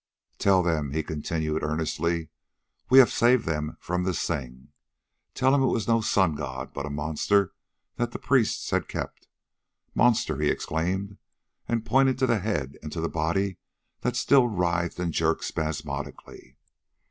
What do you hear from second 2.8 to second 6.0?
"we have saved them from this thing. Tell them it was